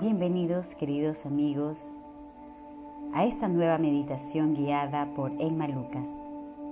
[0.00, 1.92] Bienvenidos queridos amigos
[3.12, 6.08] a esta nueva meditación guiada por Emma Lucas,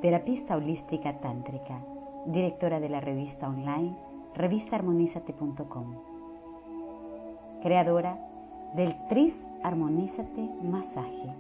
[0.01, 1.85] terapista holística tántrica,
[2.25, 3.95] directora de la revista online
[4.35, 5.97] revistaarmonízate.com,
[7.63, 8.19] creadora
[8.75, 11.35] del Tris Armonízate Masaje.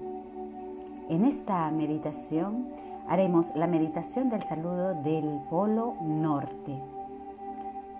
[1.08, 2.68] En esta meditación
[3.08, 6.78] haremos la meditación del saludo del Polo Norte.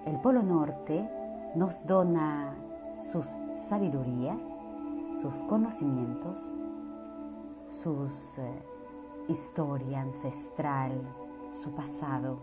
[0.05, 1.09] El Polo Norte
[1.55, 2.55] nos dona
[2.95, 4.43] sus sabidurías,
[5.21, 6.51] sus conocimientos,
[7.69, 8.63] sus eh,
[9.29, 10.93] historia ancestral,
[11.53, 12.39] su pasado,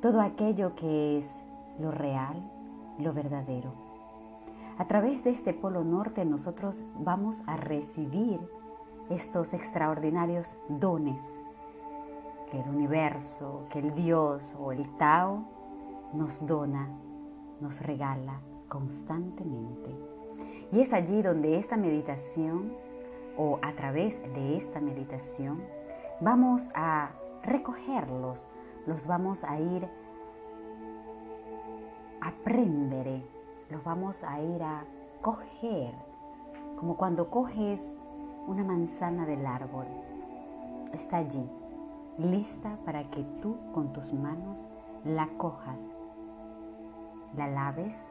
[0.00, 1.42] todo aquello que es
[1.78, 2.50] lo real,
[2.98, 3.72] lo verdadero.
[4.78, 8.40] A través de este polo norte nosotros vamos a recibir
[9.08, 11.22] estos extraordinarios dones
[12.50, 15.44] que el universo, que el Dios o el Tao
[16.12, 16.88] nos dona,
[17.60, 20.05] nos regala constantemente.
[20.72, 22.72] Y es allí donde esta meditación
[23.36, 25.62] o a través de esta meditación
[26.20, 27.10] vamos a
[27.42, 28.46] recogerlos,
[28.86, 29.88] los vamos a ir
[32.20, 33.22] a prender,
[33.70, 34.84] los vamos a ir a
[35.20, 35.94] coger,
[36.76, 37.94] como cuando coges
[38.46, 39.86] una manzana del árbol.
[40.92, 41.48] Está allí,
[42.18, 44.66] lista para que tú con tus manos
[45.04, 45.78] la cojas,
[47.36, 48.10] la laves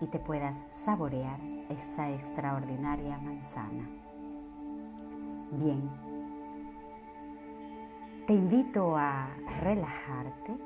[0.00, 3.88] y te puedas saborear esta extraordinaria manzana.
[5.52, 5.90] Bien,
[8.26, 9.28] te invito a
[9.60, 10.56] relajarte,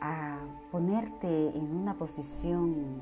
[0.00, 0.38] a
[0.70, 3.00] ponerte en una posición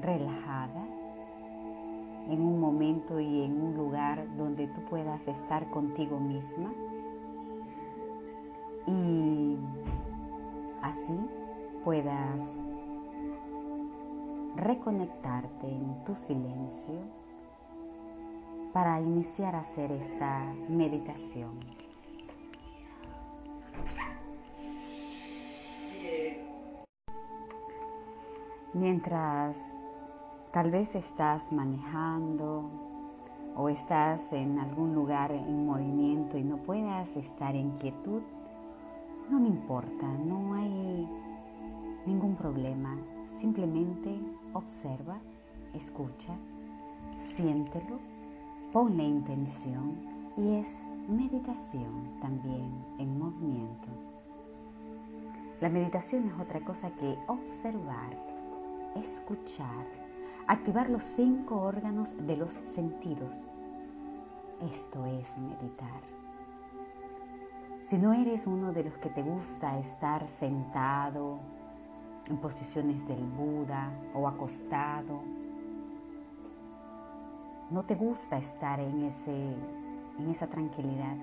[0.00, 0.86] relajada,
[2.28, 6.72] en un momento y en un lugar donde tú puedas estar contigo misma
[8.86, 9.56] y
[10.82, 11.18] así
[11.84, 12.62] puedas
[14.56, 17.00] reconectarte en tu silencio
[18.72, 21.60] para iniciar a hacer esta meditación.
[28.72, 29.74] Mientras
[30.52, 32.70] tal vez estás manejando
[33.56, 38.22] o estás en algún lugar en movimiento y no puedas estar en quietud,
[39.30, 41.08] no me importa, no hay
[42.04, 42.96] ningún problema.
[43.26, 44.18] Simplemente
[44.54, 45.18] observa,
[45.72, 46.34] escucha,
[47.16, 47.98] siéntelo,
[48.72, 49.94] ponle intención
[50.36, 53.88] y es meditación también en movimiento.
[55.60, 58.16] La meditación es otra cosa que observar,
[58.96, 59.86] escuchar,
[60.48, 63.36] activar los cinco órganos de los sentidos.
[64.72, 66.19] Esto es meditar.
[67.90, 71.40] Si no eres uno de los que te gusta estar sentado,
[72.28, 75.22] en posiciones del Buda o acostado.
[77.68, 79.56] No te gusta estar en, ese,
[80.20, 81.16] en esa tranquilidad,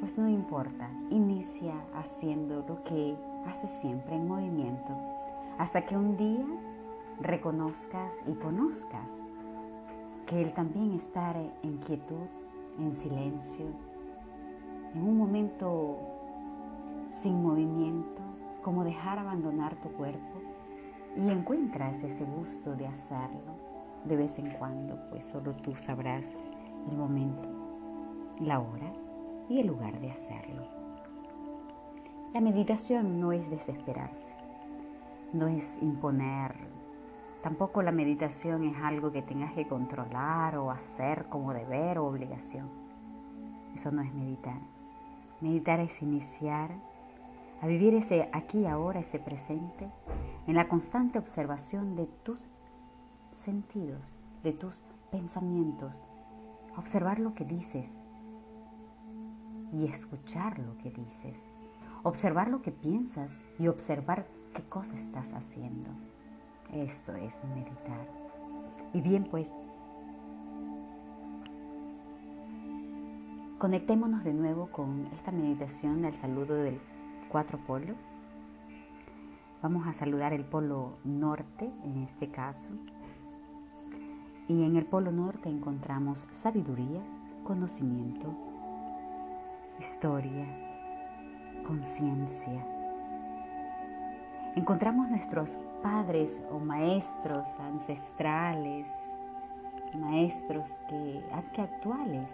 [0.00, 4.96] pues no importa, inicia haciendo lo que haces siempre en movimiento,
[5.56, 6.46] hasta que un día
[7.20, 9.22] reconozcas y conozcas
[10.26, 12.26] que el también estar en quietud,
[12.80, 13.66] en silencio,
[14.94, 15.98] en un momento
[17.08, 18.22] sin movimiento,
[18.62, 20.40] como dejar abandonar tu cuerpo
[21.16, 23.68] y encuentras ese gusto de hacerlo
[24.04, 26.34] de vez en cuando, pues solo tú sabrás
[26.90, 27.48] el momento,
[28.40, 28.92] la hora
[29.48, 30.66] y el lugar de hacerlo.
[32.32, 34.34] La meditación no es desesperarse,
[35.32, 36.54] no es imponer,
[37.42, 42.68] tampoco la meditación es algo que tengas que controlar o hacer como deber o obligación.
[43.74, 44.60] Eso no es meditar.
[45.40, 46.70] Meditar es iniciar
[47.60, 49.90] a vivir ese aquí, ahora, ese presente,
[50.46, 52.46] en la constante observación de tus
[53.34, 56.02] sentidos, de tus pensamientos,
[56.76, 57.92] observar lo que dices
[59.72, 61.36] y escuchar lo que dices,
[62.02, 65.90] observar lo que piensas y observar qué cosa estás haciendo.
[66.72, 68.06] Esto es meditar.
[68.92, 69.52] Y bien, pues,
[73.58, 76.80] conectémonos de nuevo con esta meditación del saludo del
[77.28, 77.96] cuatro polos.
[79.60, 82.70] Vamos a saludar el polo norte en este caso.
[84.46, 87.00] Y en el polo norte encontramos sabiduría,
[87.42, 88.32] conocimiento,
[89.80, 90.46] historia,
[91.66, 92.64] conciencia.
[94.54, 98.86] Encontramos nuestros padres o maestros ancestrales,
[99.94, 102.30] maestros que, que actuales,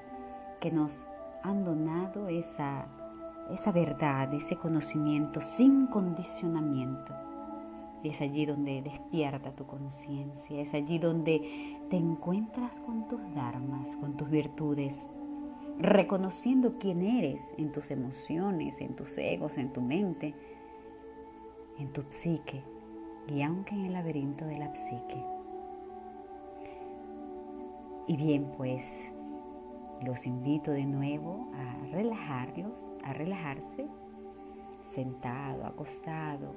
[0.60, 1.06] que nos
[1.44, 2.88] han donado esa
[3.50, 7.14] esa verdad, ese conocimiento sin condicionamiento.
[8.02, 14.14] es allí donde despierta tu conciencia, es allí donde te encuentras con tus dharmas, con
[14.16, 15.08] tus virtudes,
[15.78, 20.34] reconociendo quién eres en tus emociones, en tus egos, en tu mente,
[21.78, 22.62] en tu psique
[23.26, 25.24] y aunque en el laberinto de la psique.
[28.06, 29.13] Y bien, pues
[30.04, 33.88] los invito de nuevo a relajarlos, a relajarse,
[34.82, 36.54] sentado, acostado,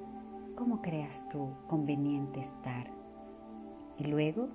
[0.55, 2.89] como creas tú conveniente estar.
[3.97, 4.49] Y luego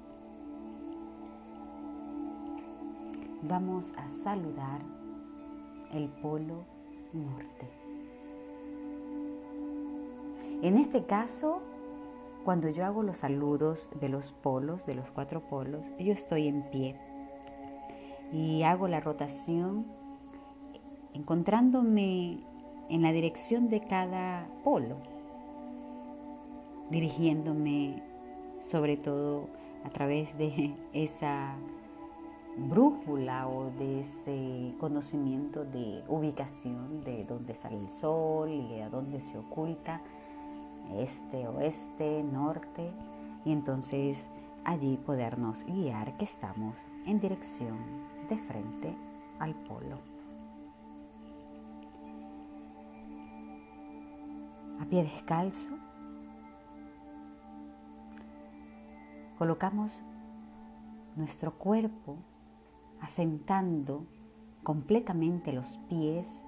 [3.43, 4.81] vamos a saludar
[5.93, 6.65] el polo
[7.13, 7.69] norte.
[10.63, 11.61] En este caso,
[12.45, 16.63] cuando yo hago los saludos de los polos, de los cuatro polos, yo estoy en
[16.71, 16.97] pie
[18.33, 19.87] y hago la rotación
[21.15, 22.39] encontrándome
[22.89, 24.97] en la dirección de cada polo
[26.91, 28.03] dirigiéndome
[28.61, 29.49] sobre todo
[29.85, 31.57] a través de esa
[32.57, 39.21] brújula o de ese conocimiento de ubicación de dónde sale el sol y a dónde
[39.21, 40.03] se oculta,
[40.99, 42.91] este, oeste, norte,
[43.45, 44.29] y entonces
[44.65, 46.77] allí podernos guiar que estamos
[47.07, 47.79] en dirección
[48.35, 48.97] de frente
[49.39, 49.99] al polo.
[54.81, 55.71] A pie descalzo,
[59.43, 60.01] Colocamos
[61.17, 62.17] nuestro cuerpo
[63.01, 64.07] asentando
[64.63, 66.47] completamente los pies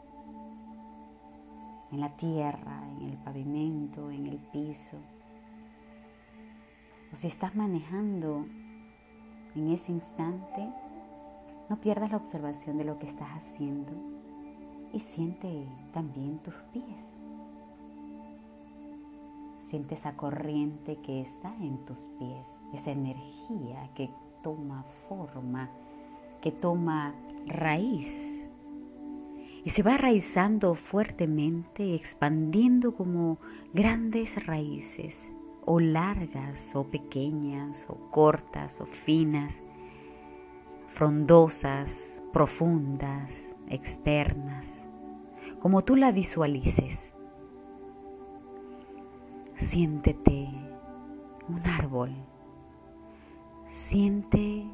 [1.91, 4.97] en la tierra, en el pavimento, en el piso.
[7.13, 8.47] O si estás manejando
[9.57, 10.73] en ese instante,
[11.69, 13.93] no pierdas la observación de lo que estás haciendo
[14.93, 17.13] y siente también tus pies.
[19.59, 24.11] Siente esa corriente que está en tus pies, esa energía que
[24.43, 25.71] toma forma,
[26.41, 27.15] que toma
[27.47, 28.47] raíz.
[29.65, 33.39] Y se va raizando fuertemente, expandiendo como
[33.73, 35.33] grandes raíces,
[35.65, 39.63] o largas, o pequeñas, o cortas, o finas,
[40.95, 44.87] frondosas, profundas, externas,
[45.59, 47.17] como tú la visualices.
[49.55, 50.49] Siéntete
[51.49, 52.13] un árbol.
[53.67, 54.71] Siente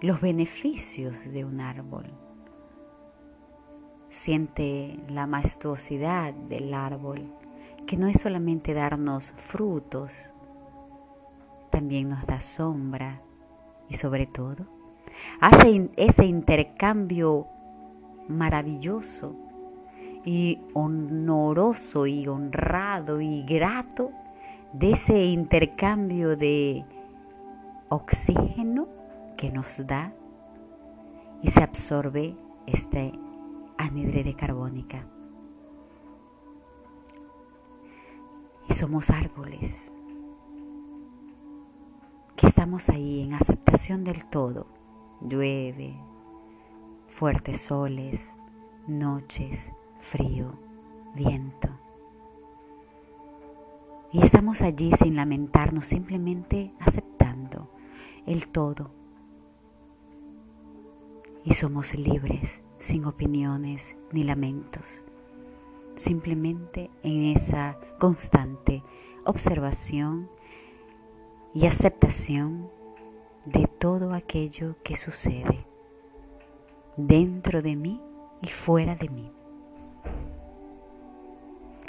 [0.00, 2.06] los beneficios de un árbol.
[4.08, 7.30] Siente la majestuosidad del árbol,
[7.86, 10.32] que no es solamente darnos frutos,
[11.70, 13.20] también nos da sombra
[13.90, 14.77] y sobre todo
[15.40, 17.46] hace ese intercambio
[18.28, 19.34] maravilloso
[20.24, 24.10] y honoroso y honrado y grato
[24.72, 26.84] de ese intercambio de
[27.88, 28.88] oxígeno
[29.36, 30.12] que nos da
[31.42, 32.36] y se absorbe
[32.66, 33.12] este
[33.78, 35.06] anhídride carbónica.
[38.68, 39.90] Y somos árboles
[42.36, 44.77] que estamos ahí en aceptación del todo.
[45.20, 45.96] Llueve,
[47.08, 48.32] fuertes soles,
[48.86, 50.52] noches, frío,
[51.14, 51.68] viento.
[54.12, 57.68] Y estamos allí sin lamentarnos, simplemente aceptando
[58.26, 58.90] el todo.
[61.44, 65.04] Y somos libres, sin opiniones ni lamentos,
[65.96, 68.82] simplemente en esa constante
[69.24, 70.30] observación
[71.54, 72.70] y aceptación
[73.44, 75.66] de todo aquello que sucede
[76.96, 78.00] dentro de mí
[78.42, 79.30] y fuera de mí.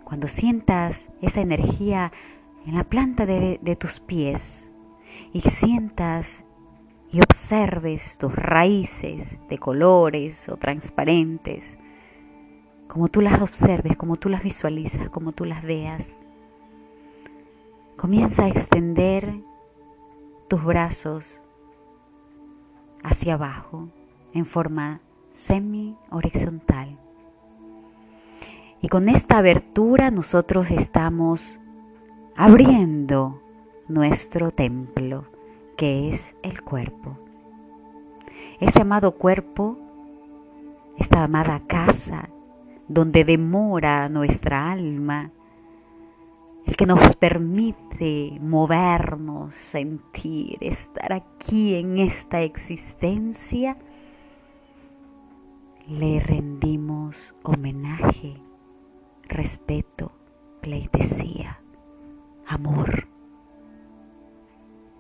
[0.04, 2.12] Cuando sientas esa energía
[2.66, 4.72] en la planta de, tus pies
[5.34, 6.46] y sientas
[7.12, 11.78] y observes tus raíces de colores o transparentes,
[12.88, 16.16] como tú las observes, como tú las visualizas, como tú las veas,
[17.96, 19.42] comienza a extender
[20.50, 21.42] tus brazos
[23.04, 23.88] hacia abajo
[24.34, 26.98] en forma semi horizontal
[28.82, 31.60] y con esta abertura nosotros estamos
[32.36, 33.42] abriendo
[33.88, 35.26] nuestro templo,
[35.76, 37.18] que es el cuerpo.
[38.60, 39.78] Este amado cuerpo,
[40.98, 42.30] esta amada casa
[42.88, 45.32] donde demora nuestra alma,
[46.66, 53.78] el que nos permite movernos, sentir, estar aquí en esta existencia,
[55.88, 58.42] le rendimos homenaje
[59.30, 60.12] respeto,
[60.60, 61.62] pleitesía,
[62.48, 63.08] amor,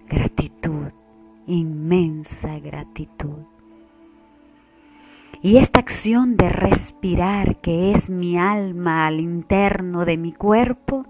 [0.08, 0.92] gratitud,
[1.48, 3.44] inmensa gratitud.
[5.42, 11.06] Y esta acción de respirar, que es mi alma al interno de mi cuerpo,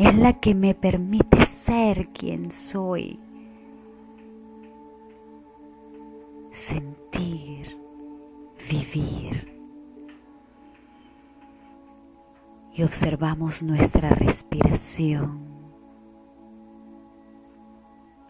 [0.00, 3.20] es la que me permite ser quien soy.
[6.50, 7.76] Sentir,
[8.70, 9.60] vivir.
[12.72, 15.38] Y observamos nuestra respiración.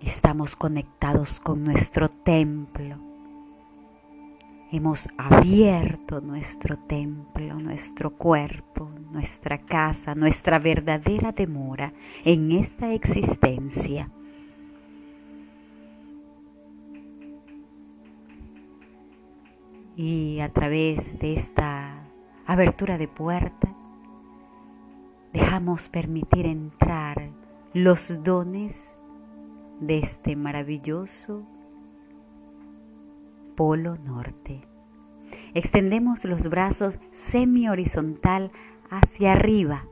[0.01, 3.10] Estamos conectados con nuestro templo
[4.73, 11.93] hemos abierto nuestro templo, nuestro cuerpo, nuestra casa, nuestra verdadera demora
[12.25, 14.09] en esta existencia.
[19.97, 22.05] Y a través de esta
[22.47, 23.75] abertura de puerta,
[25.33, 27.31] dejamos permitir entrar
[27.75, 28.99] los dones
[29.81, 31.45] de este maravilloso
[33.61, 34.67] polo norte.
[35.53, 38.53] Extendemos los brazos semi-horizontal
[38.89, 39.87] hacia arriba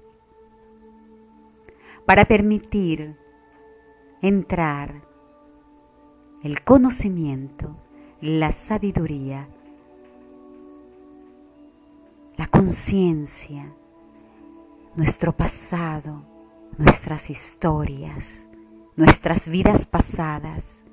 [2.06, 3.14] para permitir
[4.22, 5.02] entrar
[6.42, 7.76] el conocimiento,
[8.22, 9.50] la sabiduría,
[12.38, 13.70] la conciencia,
[14.96, 16.22] nuestro pasado,
[16.78, 18.48] nuestras historias,
[18.96, 20.86] nuestras vidas pasadas,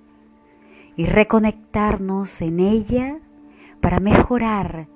[0.95, 3.19] y reconectarnos en ella
[3.81, 4.87] para mejorar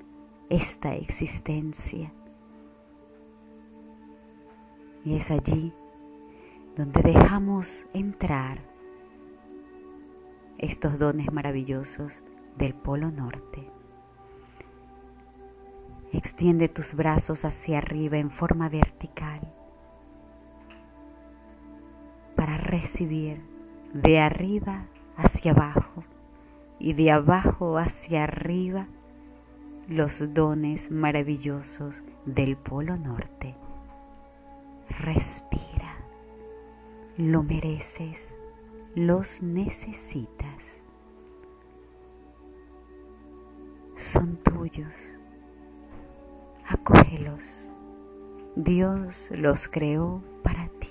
[0.49, 2.11] esta existencia.
[5.03, 5.73] Y es allí
[6.75, 8.59] donde dejamos entrar
[10.57, 12.23] estos dones maravillosos
[12.57, 13.69] del Polo Norte.
[16.11, 19.39] Extiende tus brazos hacia arriba en forma vertical
[22.35, 23.41] para recibir
[23.93, 24.85] de arriba
[25.19, 26.03] hacia abajo
[26.79, 28.87] y de abajo hacia arriba
[29.89, 33.55] los dones maravillosos del Polo Norte.
[34.87, 35.95] Respira,
[37.17, 38.33] lo mereces,
[38.95, 40.83] los necesitas.
[43.95, 45.19] Son tuyos,
[46.65, 47.67] acógelos.
[48.55, 50.89] Dios los creó para ti,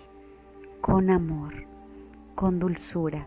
[0.80, 1.66] con amor,
[2.35, 3.26] con dulzura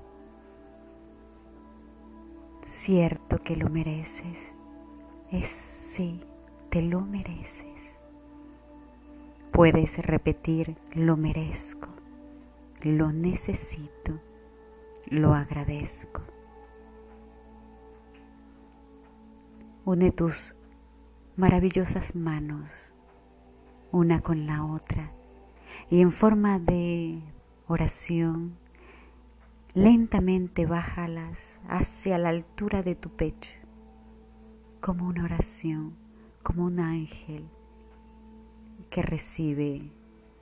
[2.81, 4.55] cierto que lo mereces.
[5.31, 6.19] Es sí,
[6.69, 7.99] te lo mereces.
[9.51, 11.89] Puedes repetir, lo merezco,
[12.81, 14.19] lo necesito,
[15.05, 16.23] lo agradezco.
[19.85, 20.55] Une tus
[21.35, 22.93] maravillosas manos
[23.91, 25.11] una con la otra
[25.89, 27.21] y en forma de
[27.67, 28.57] oración
[29.73, 33.53] Lentamente bájalas hacia la altura de tu pecho,
[34.81, 35.93] como una oración,
[36.43, 37.45] como un ángel
[38.89, 39.89] que recibe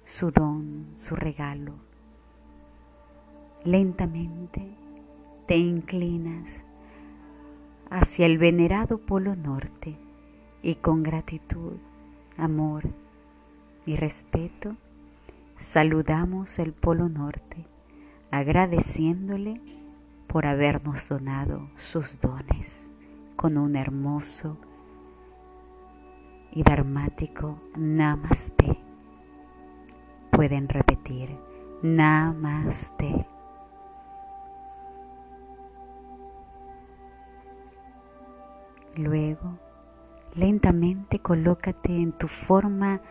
[0.04, 1.76] su don, su regalo.
[3.64, 4.68] Lentamente
[5.46, 6.66] te inclinas
[7.92, 9.96] hacia el venerado Polo Norte
[10.64, 11.78] y con gratitud,
[12.36, 12.90] amor
[13.86, 14.76] y respeto
[15.56, 17.68] saludamos el Polo Norte
[18.32, 19.62] agradeciéndole
[20.28, 22.92] por habernos donado sus dones
[23.36, 24.58] con un hermoso
[26.52, 28.80] y dramático Namaste.
[30.32, 31.38] Pueden repetir
[31.82, 33.26] Namaste.
[38.96, 39.58] Luego,
[40.36, 43.02] lentamente colócate en tu forma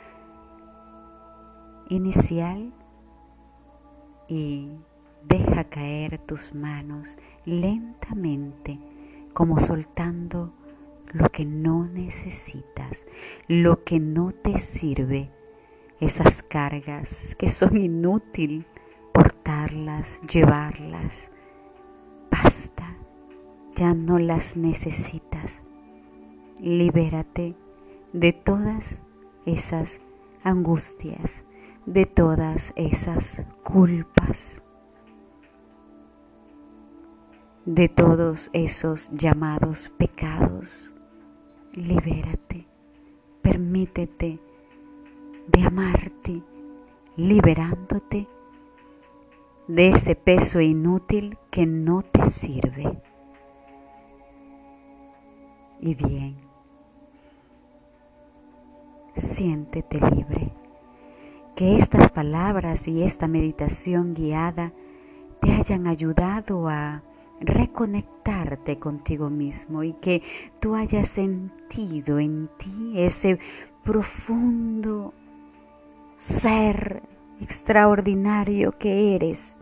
[1.89, 2.73] inicial
[4.29, 4.71] y
[5.29, 8.79] Deja caer tus manos lentamente,
[9.35, 10.55] como soltando
[11.13, 13.07] lo que no necesitas,
[13.47, 15.31] lo que no te sirve,
[16.01, 18.65] esas cargas que son inútil
[19.13, 21.31] portarlas, llevarlas.
[22.31, 22.97] Basta,
[23.77, 25.63] ya no las necesitas.
[26.59, 27.55] Libérate
[28.15, 29.03] de todas
[29.45, 30.01] esas
[30.43, 31.45] angustias,
[31.85, 34.63] de todas esas culpas
[37.69, 40.95] de todos esos llamados pecados.
[41.75, 42.67] Libérate,
[43.43, 44.41] permítete
[45.49, 46.43] de amarte,
[47.17, 48.27] liberándote
[49.67, 53.03] de ese peso inútil que no te sirve.
[55.79, 56.39] Y bien,
[59.15, 60.55] siéntete libre,
[61.55, 64.73] que estas palabras y esta meditación guiada
[65.43, 67.03] te hayan ayudado a
[67.41, 70.23] reconectarte contigo mismo y que
[70.61, 73.39] tú hayas sentido en ti ese
[73.85, 75.15] profundo
[76.17, 77.03] ser
[77.41, 79.57] extraordinario que eres,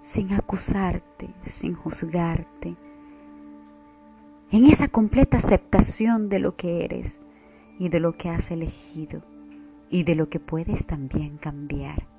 [0.00, 2.76] sin acusarte, sin juzgarte,
[4.50, 7.20] en esa completa aceptación de lo que eres
[7.78, 9.22] y de lo que has elegido
[9.90, 12.13] y de lo que puedes también cambiar.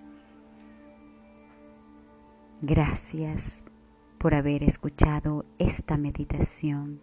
[2.62, 3.70] Gracias
[4.18, 7.02] por haber escuchado esta meditación.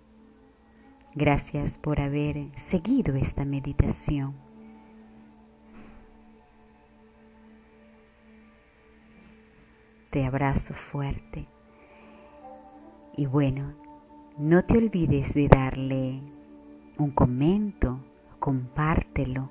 [1.15, 4.35] Gracias por haber seguido esta meditación.
[10.11, 11.49] Te abrazo fuerte.
[13.17, 13.75] Y bueno,
[14.39, 16.21] no te olvides de darle
[16.99, 18.01] un comento,
[18.39, 19.51] compártelo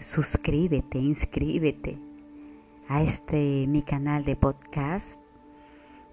[0.00, 1.98] suscríbete, inscríbete
[2.90, 5.20] a este mi canal de podcast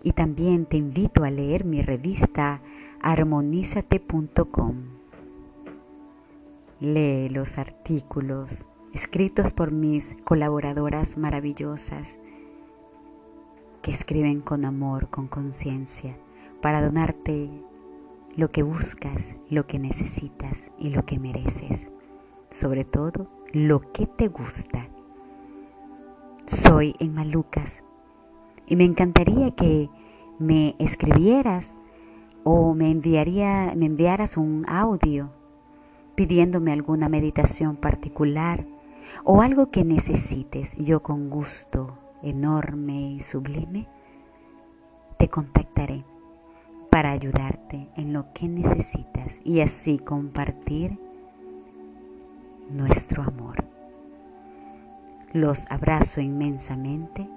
[0.03, 2.62] y también te invito a leer mi revista
[3.01, 4.75] armonízate.com.
[6.79, 12.19] Lee los artículos escritos por mis colaboradoras maravillosas
[13.81, 16.15] que escriben con amor, con conciencia,
[16.62, 17.50] para donarte
[18.36, 21.89] lo que buscas, lo que necesitas y lo que mereces.
[22.51, 24.89] Sobre todo, lo que te gusta.
[26.48, 27.84] Soy en Malucas
[28.68, 29.89] y me encantaría que
[30.39, 31.75] me escribieras
[32.46, 35.30] o me, enviaría, me enviaras un audio
[36.16, 38.66] pidiéndome alguna meditación particular
[39.25, 40.74] o algo que necesites.
[40.77, 43.89] Yo con gusto enorme y sublime
[45.18, 46.06] te contactaré
[46.89, 50.98] para ayudarte en lo que necesitas y así compartir
[52.70, 53.76] nuestro amor.
[55.34, 57.29] Los abrazo inmensamente,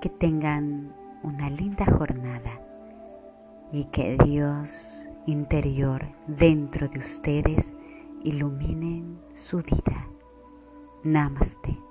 [0.00, 2.60] que tengan una linda jornada
[3.72, 7.76] y que Dios interior dentro de ustedes
[8.22, 10.08] iluminen su vida.
[11.02, 11.83] Namaste.